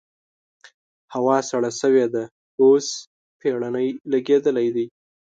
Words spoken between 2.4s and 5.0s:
اوس پېړنی لګېدلی دی.